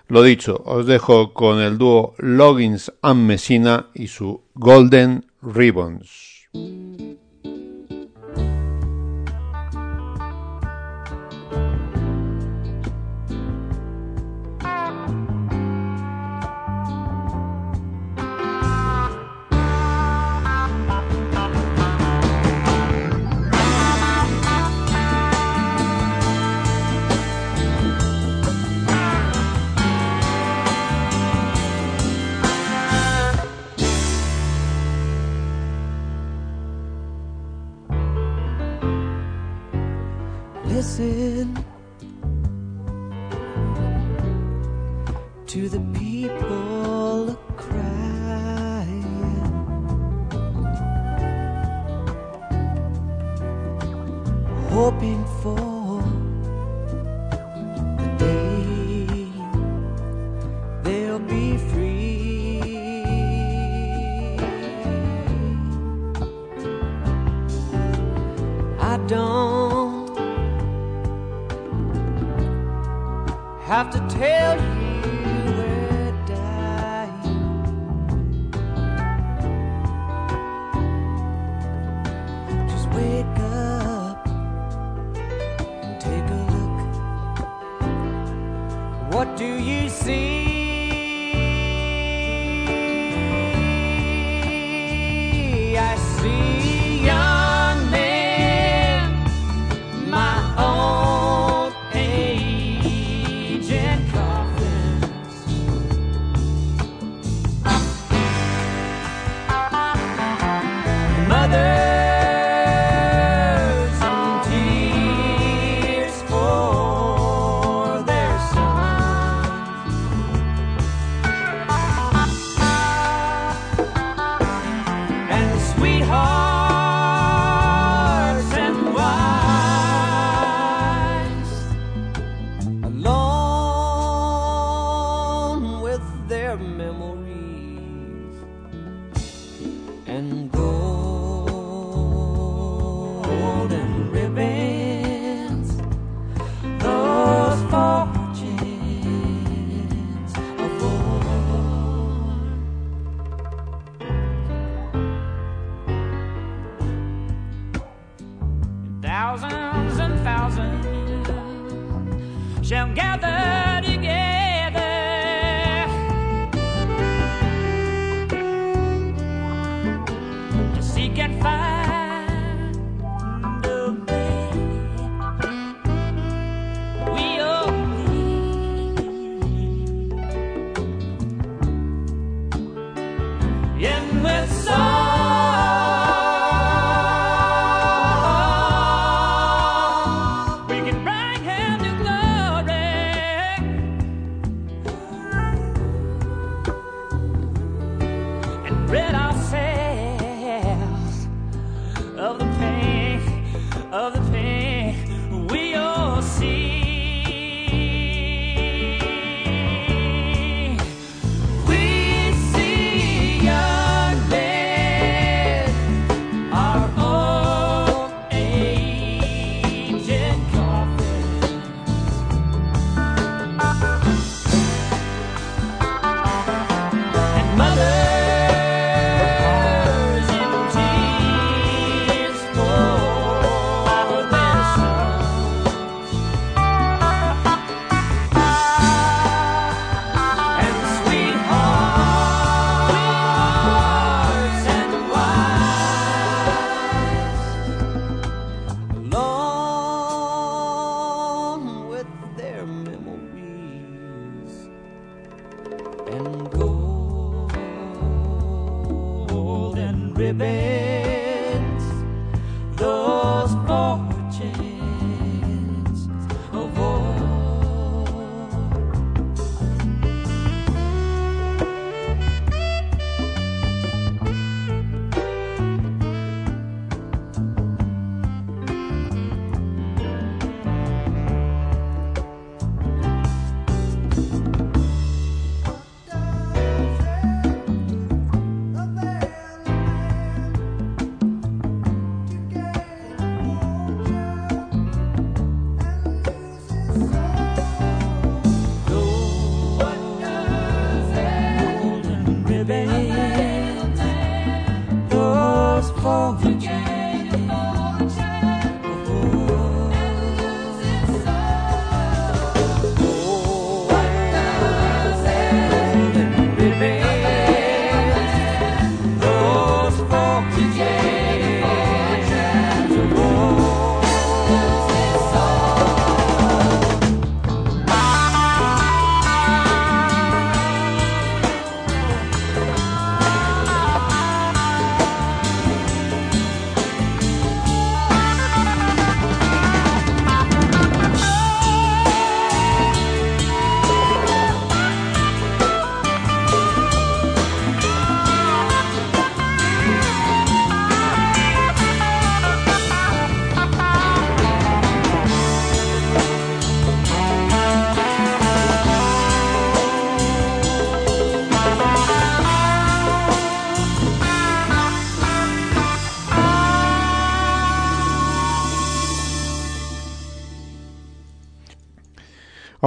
Lo 0.08 0.22
dicho, 0.22 0.60
os 0.64 0.86
dejo 0.86 1.32
con 1.34 1.60
el 1.60 1.78
dúo 1.78 2.14
Loggins 2.18 2.92
and 3.02 3.26
Messina 3.26 3.86
y 3.94 4.08
su 4.08 4.42
Golden 4.54 5.26
Ribbons. 5.40 6.48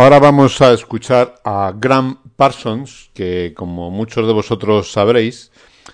Ahora 0.03 0.19
vamos 0.19 0.59
a 0.59 0.73
escuchar 0.73 1.35
a 1.45 1.73
Graham 1.79 2.19
Parsons, 2.35 3.09
que 3.13 3.53
como 3.55 3.89
muchos 3.89 4.27
de 4.27 4.33
vosotros 4.33 4.91
sabréis, 4.91 5.49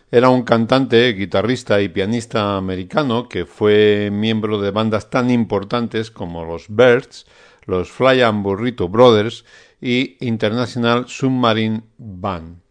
era 0.10 0.30
un 0.30 0.42
cantante, 0.42 1.14
guitarrista 1.14 1.80
y 1.80 1.90
pianista 1.90 2.58
americano 2.58 3.30
que 3.30 3.46
fue 3.46 4.10
miembro 4.12 4.60
de 4.60 4.72
bandas 4.72 5.12
tan 5.12 5.30
importantes 5.30 6.10
como 6.10 6.44
los 6.44 6.70
Birds, 6.70 7.28
los 7.68 7.92
Fly 7.92 8.22
and 8.22 8.42
Burrito 8.42 8.90
Brothers 8.90 9.46
y 9.80 10.18
International 10.22 11.08
Submarine 11.08 11.84
Band. 12.00 12.62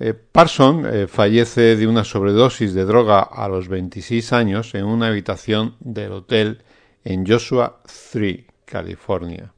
Eh, 0.00 0.14
Parsons 0.14 0.84
eh, 0.92 1.06
fallece 1.06 1.76
de 1.76 1.86
una 1.86 2.02
sobredosis 2.02 2.74
de 2.74 2.84
droga 2.84 3.20
a 3.20 3.46
los 3.46 3.68
26 3.68 4.32
años 4.32 4.74
en 4.74 4.86
una 4.86 5.06
habitación 5.06 5.76
del 5.78 6.10
hotel 6.10 6.64
en 7.04 7.24
Joshua 7.24 7.82
3, 8.10 8.46
California. 8.64 9.52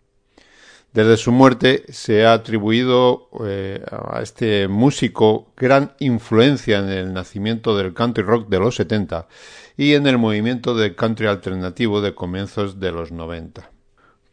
Desde 0.93 1.19
su 1.19 1.33
muerte 1.33 1.85
se 1.91 2.25
ha 2.25 2.33
atribuido 2.33 3.29
eh, 3.45 3.85
a 3.91 4.23
este 4.23 4.69
músico 4.69 5.53
gran 5.55 5.93
influencia 5.99 6.79
en 6.79 6.89
el 6.89 7.13
nacimiento 7.13 7.77
del 7.77 7.93
country 7.93 8.25
rock 8.25 8.49
de 8.49 8.59
los 8.59 8.77
70 8.77 9.29
y 9.77 9.93
en 9.93 10.07
el 10.07 10.17
movimiento 10.17 10.75
del 10.75 10.97
country 10.97 11.27
alternativo 11.27 12.01
de 12.01 12.15
comienzos 12.15 12.81
de 12.81 12.91
los 12.91 13.13
90. 13.13 13.71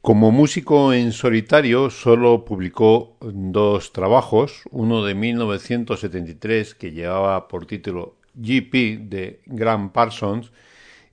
Como 0.01 0.31
músico 0.31 0.93
en 0.93 1.11
solitario 1.11 1.89
solo 1.89 2.45
publicó 2.45 3.17
dos 3.19 3.91
trabajos, 3.91 4.61
uno 4.71 5.03
de 5.03 5.13
1973 5.13 6.73
que 6.75 6.91
llevaba 6.91 7.49
por 7.49 7.65
título 7.65 8.15
GP 8.35 9.09
de 9.09 9.41
Graham 9.45 9.91
Parsons 9.91 10.51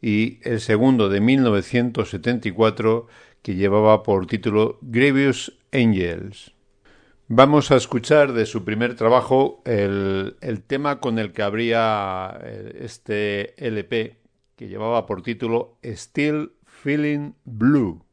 y 0.01 0.39
el 0.43 0.61
segundo 0.61 1.09
de 1.09 1.21
1974 1.21 3.07
que 3.43 3.57
llevaba 3.57 4.03
por 4.03 4.27
título 4.27 4.79
Grievous 4.81 5.53
Angels. 5.73 6.55
Vamos 7.29 7.71
a 7.71 7.77
escuchar 7.77 8.33
de 8.33 8.47
su 8.47 8.65
primer 8.65 8.95
trabajo 8.95 9.63
el, 9.65 10.37
el 10.41 10.63
tema 10.63 11.01
con 11.01 11.19
el 11.19 11.33
que 11.33 11.43
abría 11.43 12.39
eh, 12.43 12.79
este 12.83 13.55
LP, 13.67 14.17
que 14.55 14.69
llevaba 14.69 15.07
por 15.07 15.23
título 15.23 15.79
Still 15.83 16.53
Feeling 16.67 17.33
Blue. 17.45 18.05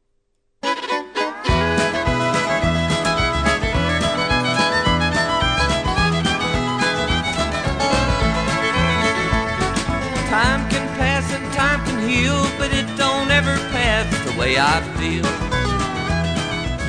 Time 10.29 10.69
can 10.69 10.87
pass 10.97 11.33
and 11.33 11.53
time 11.53 11.83
can 11.85 12.07
heal, 12.07 12.47
but 12.57 12.71
it 12.71 12.87
don't 12.97 13.29
ever 13.31 13.57
pass 13.71 14.07
the 14.25 14.39
way 14.39 14.57
feel. 14.99 15.23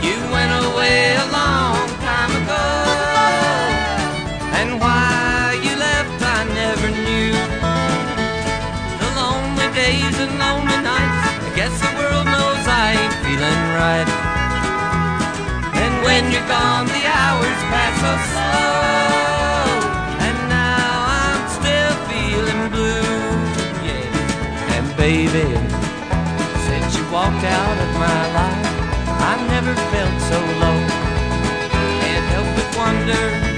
You 0.02 0.16
went 0.34 0.52
away 0.66 1.14
a 1.14 1.26
long 1.30 1.78
time 2.02 2.32
ago, 2.42 2.66
and 4.58 4.68
why 4.82 5.54
you 5.64 5.72
left 5.78 6.18
I 6.38 6.40
never 6.62 6.88
knew. 7.06 7.34
The 9.02 9.11
lonely 9.20 9.68
days 9.82 10.16
and 10.24 10.32
lonely 10.42 10.78
nights, 10.90 11.22
I 11.46 11.50
guess 11.54 11.74
the 11.84 11.92
world 11.98 12.26
knows 12.34 12.62
I 12.82 12.98
ain't 12.98 13.16
feeling 13.24 13.62
right. 13.78 14.11
And 15.82 15.92
when 16.06 16.22
you're 16.32 16.50
gone, 16.50 16.86
the 16.96 17.04
hours 17.20 17.61
pass 17.70 17.94
so 18.04 18.12
slow, 18.32 19.70
and 20.26 20.36
now 20.50 20.90
I'm 21.22 21.42
still 21.58 21.94
feeling 22.11 22.62
blue. 22.74 23.30
Yeah, 23.86 24.74
and 24.74 24.86
baby 24.96 25.46
since 26.70 26.96
you 26.96 27.04
walked 27.11 27.44
out 27.44 27.69
my 28.01 28.32
life, 28.32 28.68
I 29.30 29.34
never 29.53 29.74
felt 29.92 30.16
so 30.30 30.38
low. 30.62 30.78
Can't 32.01 32.26
help 32.32 32.48
but 32.57 32.68
wonder 32.78 33.49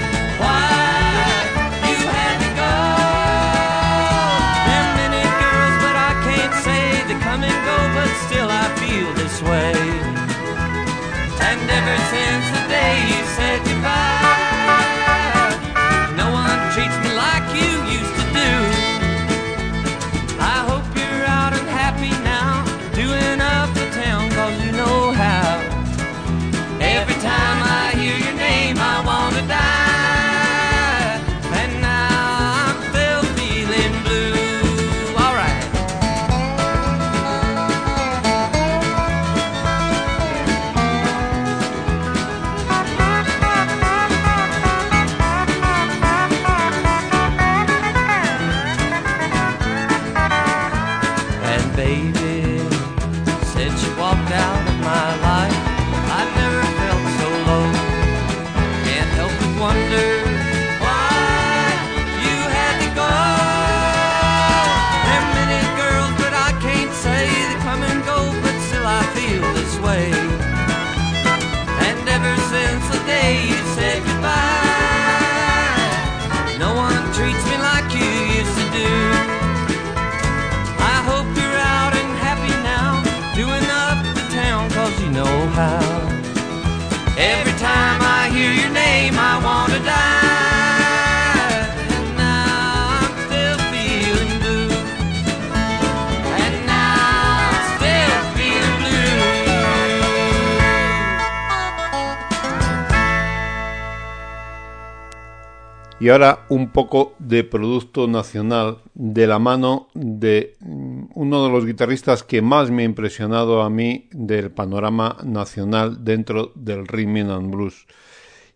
Y 106.03 106.09
ahora 106.09 106.45
un 106.49 106.73
poco 106.73 107.15
de 107.17 107.45
producto 107.45 108.09
nacional 108.09 108.79
de 108.93 109.25
la 109.25 109.39
mano 109.39 109.87
de 109.93 110.57
mm, 110.59 111.03
uno 111.15 111.45
de 111.45 111.49
los 111.49 111.65
guitarristas 111.65 112.23
que 112.23 112.41
más 112.41 112.71
me 112.71 112.81
ha 112.81 112.85
impresionado 112.85 113.61
a 113.61 113.69
mí 113.69 114.09
del 114.11 114.51
panorama 114.51 115.15
nacional 115.23 116.03
dentro 116.03 116.51
del 116.55 116.89
rhythm 116.89 117.31
and 117.31 117.51
blues. 117.51 117.87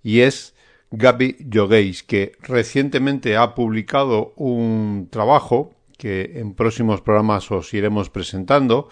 Y 0.03 0.19
es 0.19 0.55
Gaby 0.91 1.47
Jogueis, 1.49 2.03
que 2.03 2.33
recientemente 2.41 3.37
ha 3.37 3.55
publicado 3.55 4.33
un 4.35 5.07
trabajo 5.09 5.73
que 5.97 6.33
en 6.41 6.53
próximos 6.53 6.99
programas 6.99 7.49
os 7.49 7.73
iremos 7.73 8.09
presentando. 8.09 8.89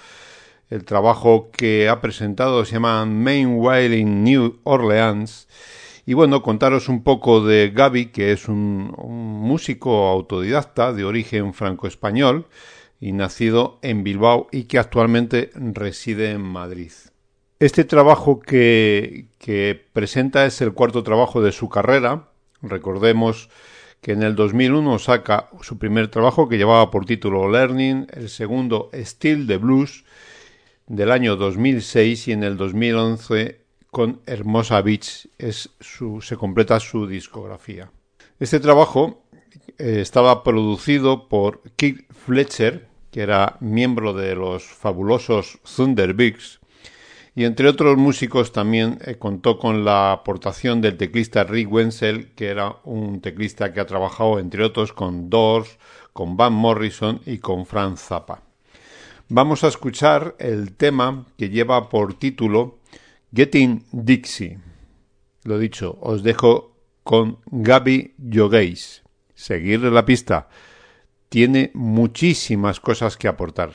El 0.69 0.85
trabajo 0.85 1.49
que 1.51 1.89
ha 1.89 1.99
presentado 1.99 2.63
se 2.63 2.75
llama 2.75 3.05
Main 3.05 3.57
Wild 3.57 3.93
in 3.95 4.23
New 4.23 4.59
Orleans 4.63 5.45
y 6.05 6.13
bueno, 6.13 6.43
contaros 6.43 6.87
un 6.87 7.03
poco 7.03 7.43
de 7.43 7.71
Gaby, 7.71 8.07
que 8.07 8.31
es 8.31 8.47
un, 8.47 8.93
músico 9.45 10.07
autodidacta 10.07 10.93
de 10.93 11.03
origen 11.03 11.53
franco-español 11.53 12.47
y 12.99 13.11
nacido 13.11 13.79
en 13.81 14.03
Bilbao 14.03 14.47
y 14.51 14.63
que 14.63 14.79
actualmente 14.79 15.49
reside 15.55 16.31
en 16.31 16.41
Madrid. 16.41 16.91
Este 17.59 17.85
trabajo 17.85 18.39
que, 18.39 19.27
que 19.39 19.79
presenta 19.93 20.45
es 20.45 20.61
el 20.61 20.73
cuarto 20.73 21.03
trabajo 21.03 21.41
de 21.41 21.51
su 21.51 21.69
carrera. 21.69 22.29
Recordemos 22.61 23.49
que 24.01 24.11
en 24.11 24.21
el 24.21 24.35
2001 24.35 24.99
saca 24.99 25.49
su 25.61 25.79
primer 25.79 26.09
trabajo 26.09 26.47
que 26.47 26.57
llevaba 26.57 26.91
por 26.91 27.05
título 27.05 27.49
Learning, 27.49 28.07
el 28.13 28.29
segundo 28.29 28.89
Still 28.93 29.47
the 29.47 29.57
Blues 29.57 30.05
del 30.87 31.11
año 31.11 31.35
2006 31.35 32.27
y 32.27 32.31
en 32.31 32.43
el 32.43 32.57
2011 32.57 33.64
con 33.95 34.19
Hermosa 34.25 34.81
Beach 34.81 35.29
es 35.37 35.69
su, 35.79 36.19
se 36.19 36.35
completa 36.35 36.81
su 36.81 37.07
discografía. 37.07 37.91
Este 38.41 38.59
trabajo 38.59 39.23
eh, 39.77 39.99
estaba 40.01 40.43
producido 40.43 41.29
por 41.29 41.61
Keith 41.77 42.05
Fletcher, 42.11 42.89
que 43.09 43.21
era 43.21 43.55
miembro 43.61 44.11
de 44.11 44.35
los 44.35 44.65
fabulosos 44.65 45.59
Thunderbigs, 45.63 46.59
y 47.35 47.45
entre 47.45 47.69
otros 47.69 47.95
músicos 47.95 48.51
también 48.51 48.99
eh, 49.05 49.15
contó 49.15 49.57
con 49.57 49.85
la 49.85 50.11
aportación 50.11 50.81
del 50.81 50.97
teclista 50.97 51.45
Rick 51.45 51.71
Wenzel, 51.71 52.33
que 52.33 52.47
era 52.47 52.75
un 52.83 53.21
teclista 53.21 53.71
que 53.71 53.79
ha 53.79 53.85
trabajado 53.85 54.39
entre 54.39 54.65
otros 54.65 54.91
con 54.91 55.29
Doors, 55.29 55.77
con 56.11 56.35
Van 56.35 56.51
Morrison 56.51 57.21
y 57.25 57.37
con 57.37 57.65
Franz 57.65 58.01
Zappa. 58.01 58.41
Vamos 59.29 59.63
a 59.63 59.69
escuchar 59.69 60.35
el 60.37 60.75
tema 60.75 61.25
que 61.37 61.49
lleva 61.49 61.87
por 61.87 62.13
título 62.15 62.79
Getting 63.35 63.83
Dixie. 63.91 64.59
Lo 65.43 65.59
dicho, 65.59 65.97
os 65.99 66.23
dejo 66.23 66.77
con 67.03 67.39
Gaby 67.47 68.15
Yogueis. 68.17 69.03
Seguirle 69.33 69.91
la 69.91 70.05
pista. 70.05 70.47
Tiene 71.27 71.69
muchísimas 71.73 72.79
cosas 72.79 73.17
que 73.17 73.27
aportar. 73.27 73.73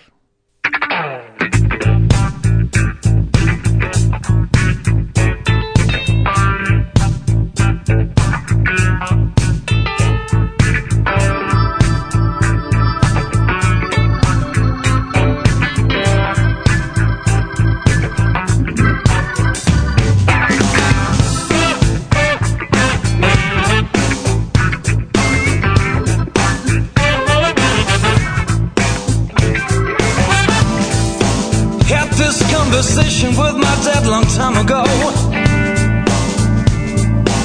Conversation 33.11 33.31
with 33.31 33.57
my 33.57 33.77
dad 33.83 34.07
long 34.07 34.25
time 34.39 34.57
ago 34.57 34.83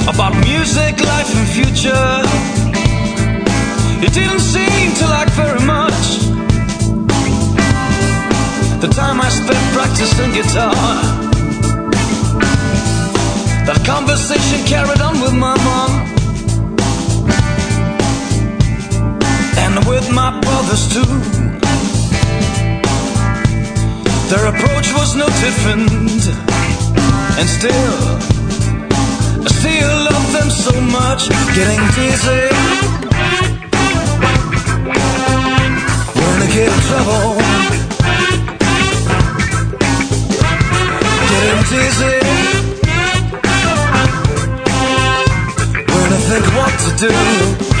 about 0.08 0.32
music, 0.44 1.00
life, 1.00 1.34
and 1.34 1.48
future. 1.48 2.22
He 4.00 4.06
didn't 4.06 4.40
seem 4.40 4.94
to 4.94 5.06
like 5.06 5.28
very 5.30 5.60
much 5.66 6.06
the 8.80 8.88
time 8.94 9.20
I 9.20 9.28
spent 9.28 9.64
practicing 9.74 10.32
guitar. 10.32 10.74
That 13.66 13.82
conversation 13.84 14.64
carried 14.66 15.00
on 15.00 15.20
with 15.20 15.34
my 15.34 15.56
mom 15.66 15.90
and 19.58 19.84
with 19.88 20.12
my 20.12 20.40
brothers 20.40 20.86
too. 20.92 21.55
Their 24.28 24.46
approach 24.46 24.92
was 24.92 25.14
no 25.14 25.26
different, 25.26 25.88
and 27.38 27.48
still, 27.48 28.18
I 29.44 29.48
still 29.48 29.96
love 30.10 30.32
them 30.32 30.50
so 30.50 30.80
much. 30.80 31.28
Getting 31.54 31.86
dizzy, 31.94 32.48
I 36.42 36.46
get 36.52 36.72
in 36.74 36.80
trouble, 36.88 37.38
getting 41.30 41.62
dizzy, 41.70 42.18
when 45.92 46.08
I 46.12 46.20
think 46.28 46.46
what 46.56 46.74
to 46.82 46.90
do. 46.98 47.75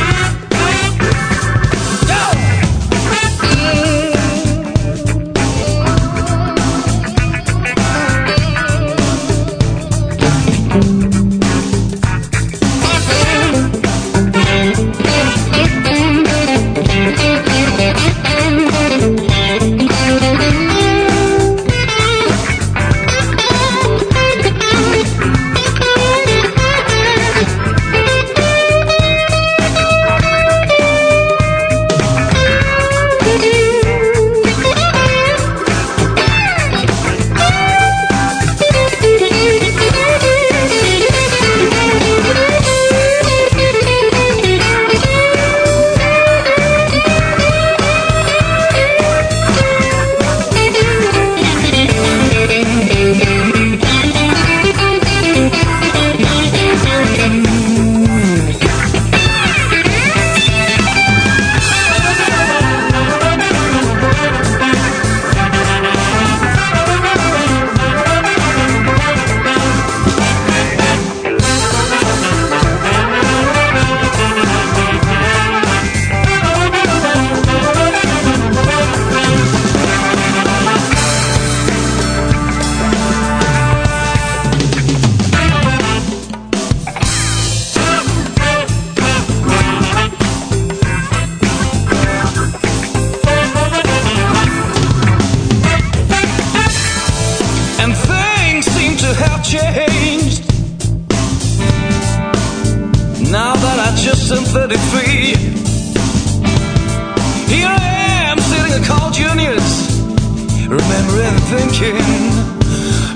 remembering 110.68 111.38
thinking, 111.46 112.02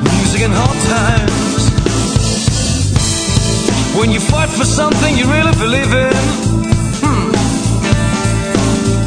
music 0.07 0.43
and 0.47 0.55
hard 0.55 0.79
times. 0.87 1.63
When 3.99 4.11
you 4.13 4.21
fight 4.21 4.49
for 4.49 4.65
something 4.65 5.17
you 5.19 5.27
really 5.27 5.53
believe 5.59 5.93
in, 5.93 6.15
hmm. 7.03 7.31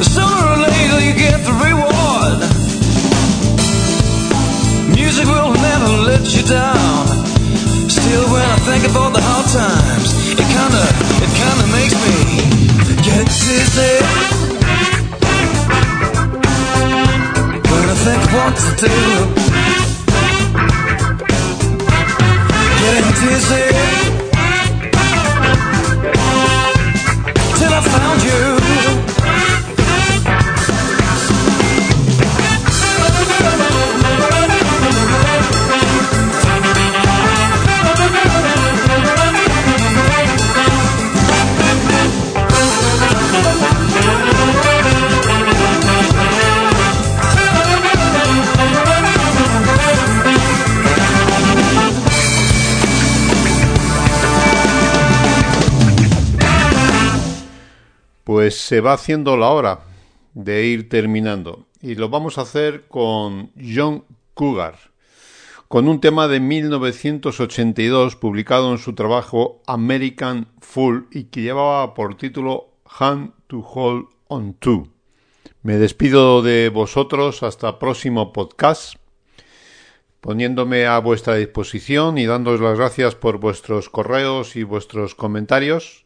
sooner 0.04 0.44
or 0.52 0.58
later 0.60 1.00
you 1.08 1.14
get 1.16 1.40
the 1.48 1.56
reward. 1.64 2.40
Music 4.92 5.26
will 5.26 5.54
never 5.54 5.90
let 6.04 6.24
you 6.36 6.44
down. 6.44 7.08
Still, 7.88 8.28
when 8.28 8.44
I 8.44 8.58
think 8.68 8.84
about 8.92 9.14
the 9.14 9.22
hard 9.24 9.48
times, 9.56 10.10
it 10.36 10.48
kinda, 10.52 10.84
it 11.24 11.32
kinda 11.32 11.66
makes 11.72 11.96
me 12.04 12.16
get 13.08 13.26
dizzy. 13.26 14.43
wants 18.34 18.64
to 18.66 18.88
do? 18.88 18.88
Getting 22.80 23.12
dizzy 23.22 23.66
Till 27.58 27.74
I 27.74 27.82
found 27.82 28.24
you 28.24 28.53
se 58.64 58.80
va 58.80 58.94
haciendo 58.94 59.36
la 59.36 59.50
hora 59.50 59.82
de 60.34 60.66
ir 60.66 60.88
terminando 60.88 61.66
y 61.82 61.96
lo 61.96 62.08
vamos 62.08 62.38
a 62.38 62.44
hacer 62.44 62.88
con 62.88 63.52
John 63.62 64.06
Cougar, 64.34 64.80
con 65.68 65.90
un 65.90 66.00
tema 66.00 66.30
de 66.30 66.40
1982 66.40 68.16
publicado 68.16 68.72
en 68.72 68.78
su 68.78 68.96
trabajo 68.96 69.62
American 69.68 70.48
Fool 70.62 71.10
y 71.12 71.26
que 71.26 71.42
llevaba 71.42 71.94
por 71.94 72.16
título 72.16 72.70
Hand 72.86 73.34
to 73.48 73.60
Hold 73.60 74.06
on 74.30 74.54
To. 74.54 74.88
Me 75.62 75.76
despido 75.76 76.42
de 76.42 76.70
vosotros 76.70 77.44
hasta 77.44 77.80
próximo 77.80 78.32
podcast, 78.32 78.96
poniéndome 80.22 80.86
a 80.86 81.00
vuestra 81.00 81.36
disposición 81.36 82.18
y 82.18 82.26
dándoos 82.28 82.62
las 82.62 82.78
gracias 82.78 83.14
por 83.14 83.40
vuestros 83.40 83.90
correos 83.90 84.56
y 84.56 84.64
vuestros 84.64 85.16
comentarios. 85.16 86.03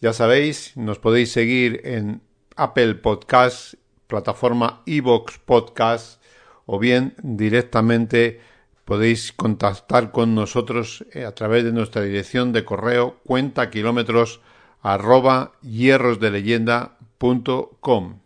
Ya 0.00 0.12
sabéis, 0.12 0.76
nos 0.76 1.00
podéis 1.00 1.32
seguir 1.32 1.80
en 1.84 2.20
Apple 2.54 2.94
Podcast, 2.94 3.74
plataforma 4.06 4.82
iVoox 4.86 5.38
Podcast 5.44 6.22
o 6.66 6.78
bien 6.78 7.16
directamente 7.22 8.40
podéis 8.84 9.32
contactar 9.32 10.12
con 10.12 10.36
nosotros 10.36 11.04
eh, 11.12 11.24
a 11.24 11.34
través 11.34 11.64
de 11.64 11.72
nuestra 11.72 12.02
dirección 12.02 12.52
de 12.52 12.64
correo 12.64 13.18
cuenta 13.26 13.70
kilómetros 13.70 14.40
arroba 14.82 15.54
hierrosdeleyenda.com. 15.62 18.20